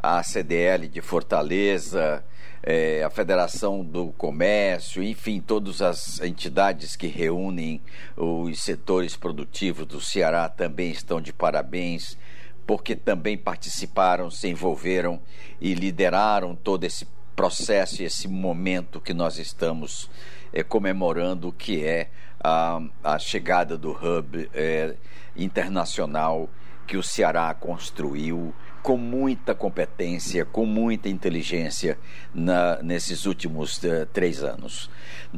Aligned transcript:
a 0.00 0.22
CDL 0.22 0.86
de 0.86 1.00
Fortaleza, 1.00 2.22
é, 2.62 3.02
a 3.04 3.10
Federação 3.10 3.84
do 3.84 4.08
Comércio, 4.12 5.02
enfim, 5.02 5.40
todas 5.40 5.80
as 5.82 6.20
entidades 6.20 6.96
que 6.96 7.06
reúnem 7.06 7.80
os 8.16 8.60
setores 8.60 9.16
produtivos 9.16 9.86
do 9.86 10.00
Ceará 10.00 10.48
também 10.48 10.90
estão 10.90 11.20
de 11.20 11.32
parabéns, 11.32 12.18
porque 12.66 12.96
também 12.96 13.36
participaram, 13.36 14.30
se 14.30 14.48
envolveram 14.48 15.20
e 15.60 15.74
lideraram 15.74 16.54
todo 16.56 16.84
esse 16.84 17.06
processo 17.36 18.02
e 18.02 18.04
esse 18.04 18.26
momento 18.26 19.00
que 19.00 19.14
nós 19.14 19.38
estamos 19.38 20.10
é, 20.52 20.62
comemorando, 20.62 21.52
que 21.52 21.84
é 21.84 22.08
a, 22.42 22.80
a 23.04 23.18
chegada 23.18 23.76
do 23.76 23.90
hub 23.90 24.50
é, 24.54 24.94
internacional 25.36 26.48
que 26.86 26.96
o 26.96 27.02
Ceará 27.02 27.52
construiu 27.54 28.54
com 28.82 28.96
muita 28.96 29.52
competência, 29.52 30.44
com 30.44 30.64
muita 30.64 31.08
inteligência 31.08 31.98
na, 32.32 32.80
nesses 32.82 33.26
últimos 33.26 33.78
uh, 33.78 34.06
três 34.12 34.44
anos. 34.44 34.88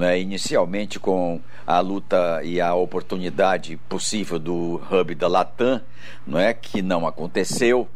é 0.00 0.20
Inicialmente 0.20 1.00
com 1.00 1.40
a 1.66 1.80
luta 1.80 2.42
e 2.44 2.60
a 2.60 2.74
oportunidade 2.74 3.78
possível 3.88 4.38
do 4.38 4.82
hub 4.90 5.14
da 5.14 5.28
Latam, 5.28 5.80
não 6.26 6.38
é? 6.38 6.52
que 6.52 6.82
não 6.82 7.06
aconteceu. 7.06 7.88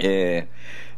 É, 0.00 0.46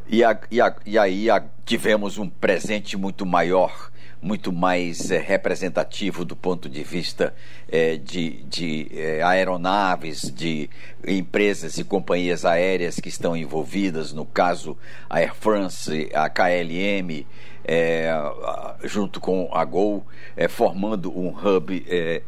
e, 0.07 0.23
a, 0.23 0.39
e, 0.51 0.61
a, 0.61 0.77
e 0.85 0.99
aí 0.99 1.31
a, 1.31 1.43
tivemos 1.65 2.19
um 2.19 2.29
presente 2.29 2.99
muito 2.99 3.25
maior 3.25 3.91
muito 4.23 4.53
mais 4.53 5.11
é, 5.11 5.19
representativo 5.19 6.25
do 6.25 6.37
ponto 6.37 6.69
de 6.69 6.83
vista 6.83 7.35
é, 7.71 7.97
de, 7.97 8.43
de 8.45 8.91
é, 8.93 9.23
aeronaves, 9.23 10.23
de 10.23 10.69
empresas 11.07 11.79
e 11.79 11.85
companhias 11.85 12.45
aéreas 12.45 12.97
que 13.01 13.09
estão 13.09 13.37
envolvidas, 13.37 14.13
no 14.13 14.27
caso 14.27 14.77
a 15.09 15.19
Air 15.19 15.35
France, 15.35 16.11
a 16.13 16.29
KLM, 16.29 17.27
é, 17.65 18.11
junto 18.85 19.21
com 19.21 19.49
a 19.53 19.65
Gol, 19.65 20.05
é, 20.37 20.49
formando 20.49 21.11
um 21.17 21.29
hub 21.29 21.85
é, 21.89 22.23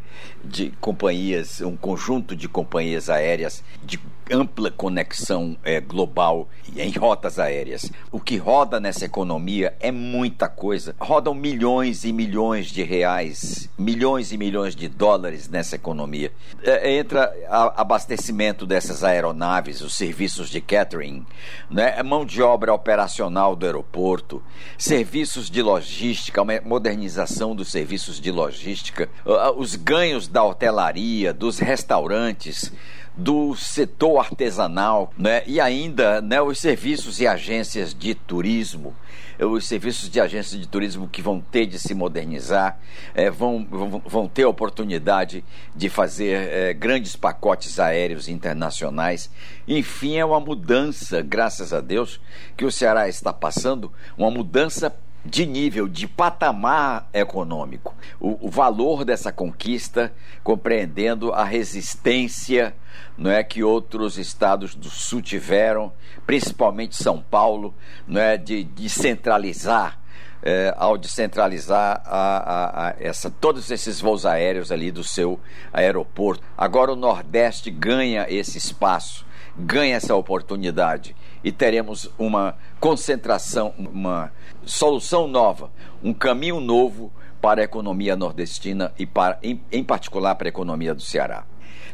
de 0.45 0.71
companhias, 0.81 1.61
um 1.61 1.77
conjunto 1.77 2.35
de 2.35 2.49
companhias 2.49 3.09
aéreas 3.09 3.63
de 3.83 3.99
ampla 4.31 4.71
conexão 4.71 5.57
é, 5.63 5.81
global 5.81 6.49
em 6.77 6.91
rotas 6.93 7.39
aéreas. 7.39 7.91
O 8.11 8.21
que 8.21 8.37
roda 8.37 8.81
nessa 8.81 9.05
economia 9.05 9.75
é 9.81 9.91
muita 9.91 10.49
coisa. 10.49 10.95
Rodam 10.99 11.35
milhões 11.35 12.05
e 12.05 12.13
milhões 12.13 12.69
de 12.69 12.83
reais, 12.83 13.69
milhões 13.79 14.33
e 14.33 14.39
milhões 14.39 14.75
de 14.75 14.89
dólares 14.89 15.49
nessa 15.49 15.77
economia. 15.77 16.33
É, 16.63 16.93
entra 16.97 17.33
a, 17.49 17.83
abastecimento 17.83 18.67
dessas 18.67 19.05
aeronaves, 19.05 19.81
os 19.83 19.95
serviços 19.95 20.49
de 20.49 20.61
catering, 20.61 21.27
né? 21.71 22.03
mão 22.03 22.25
de 22.25 22.41
obra 22.43 22.73
operacional 22.73 23.55
do 23.55 23.67
aeroporto, 23.67 24.43
serviços 24.79 25.22
de 25.23 25.63
logística, 25.63 26.43
modernização 26.65 27.55
dos 27.55 27.71
serviços 27.71 28.21
de 28.21 28.31
logística, 28.31 29.09
os 29.57 29.77
ganhos 29.77 30.27
da 30.27 30.43
hotelaria, 30.43 31.33
dos 31.33 31.59
restaurantes 31.59 32.73
do 33.17 33.55
setor 33.55 34.19
artesanal, 34.19 35.13
né? 35.19 35.43
e 35.47 35.61
ainda 35.61 36.21
né, 36.23 36.41
os 36.41 36.59
serviços 36.59 37.21
e 37.21 37.27
agências 37.27 37.95
de 37.95 38.15
turismo, 38.15 38.97
os 39.39 39.67
serviços 39.67 40.09
de 40.09 40.21
agências 40.21 40.61
de 40.61 40.67
turismo 40.67 41.09
que 41.09 41.21
vão 41.21 41.41
ter 41.41 41.67
de 41.67 41.79
se 41.79 41.95
modernizar, 41.95 42.79
é, 43.15 43.31
vão, 43.31 43.67
vão, 43.69 44.03
vão 44.05 44.29
ter 44.29 44.45
a 44.45 44.49
oportunidade 44.49 45.45
de 45.75 45.89
fazer 45.89 46.49
é, 46.49 46.73
grandes 46.73 47.17
pacotes 47.17 47.79
aéreos 47.79 48.29
internacionais. 48.29 49.31
Enfim, 49.67 50.17
é 50.17 50.25
uma 50.25 50.41
mudança, 50.41 51.21
graças 51.23 51.73
a 51.73 51.81
Deus, 51.81 52.21
que 52.57 52.65
o 52.65 52.73
Ceará 52.73 53.09
está 53.09 53.33
passando, 53.33 53.93
uma 54.17 54.31
mudança 54.31 54.95
de 55.25 55.47
nível, 55.47 55.89
de 55.89 56.07
patamar 56.07 57.09
econômico. 57.13 57.95
O, 58.21 58.47
o, 58.47 58.51
valor 58.51 59.05
dessa 59.05 59.33
conquista, 59.33 60.13
compreendendo 60.43 61.33
a 61.33 61.45
resistência 61.45 62.75
não 63.17 63.31
é 63.31 63.45
que 63.45 63.63
outros 63.63 64.19
estados 64.19 64.75
do 64.75 64.91
sul 64.91 65.23
tiveram, 65.23 65.93
principalmente 66.27 66.97
São 66.97 67.23
Paulo, 67.23 67.75
não 68.07 68.21
é 68.21 68.37
de, 68.37 68.65
de 68.65 68.89
centralizar 68.89 70.03
é, 70.43 70.75
ao 70.77 70.99
descentralizar 70.99 72.03
a, 72.05 72.19
a, 72.37 72.89
a 72.89 72.95
essa, 72.99 73.31
todos 73.31 73.71
esses 73.71 74.01
voos 74.01 74.27
aéreos 74.27 74.73
ali 74.73 74.91
do 74.91 75.05
seu 75.05 75.39
aeroporto. 75.73 76.43
Agora 76.59 76.93
o 76.93 76.97
Nordeste 76.97 77.71
ganha 77.71 78.27
esse 78.29 78.59
espaço, 78.59 79.25
ganha 79.57 79.97
essa 79.97 80.15
oportunidade 80.15 81.15
e 81.45 81.51
teremos 81.51 82.11
uma 82.19 82.57
concentração, 82.81 83.75
uma 83.79 84.33
solução 84.65 85.27
nova, 85.27 85.71
um 86.03 86.15
caminho 86.15 86.61
novo 86.61 87.13
para 87.41 87.61
a 87.61 87.65
economia 87.65 88.15
nordestina 88.17 88.93
e 88.99 89.05
para, 89.05 89.39
em, 89.43 89.61
em 89.71 89.83
particular 89.83 90.35
para 90.37 90.49
a 90.49 90.51
economia 90.51 90.95
do 90.95 91.03
Ceará. 91.03 91.45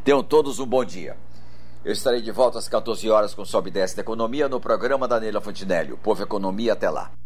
Tenham 0.05 0.23
todos 0.23 0.59
um 0.59 0.67
bom 0.67 0.85
dia. 0.85 1.17
Eu 1.85 1.93
estarei 1.93 2.21
de 2.21 2.31
volta 2.31 2.59
às 2.59 2.69
14 2.69 3.09
horas 3.09 3.35
com 3.35 3.45
Sobe 3.45 3.71
e 3.71 3.73
Desce 3.73 3.97
da 3.97 4.03
Economia 4.03 4.49
no 4.49 4.61
programa 4.61 5.09
da 5.09 5.19
Neila 5.19 5.41
Fontinelli. 5.41 5.93
O 5.93 5.97
Povo 5.97 6.23
Economia, 6.23 6.75
até 6.75 6.91
lá. 6.91 7.19